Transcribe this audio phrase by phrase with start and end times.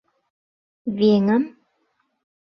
[0.97, 1.43] —Веҥым...